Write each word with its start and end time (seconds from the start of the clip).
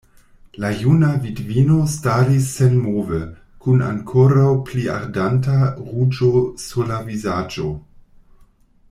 La 0.61 0.69
juna 0.83 1.09
vidvino 1.25 1.75
staris 1.95 2.47
senmove, 2.59 3.19
kun 3.65 3.83
ankoraŭ 3.89 4.47
pli 4.71 4.87
ardanta 4.97 5.59
ruĝo 5.91 6.31
sur 6.67 6.91
la 6.95 6.99
vizaĝo. 7.11 7.69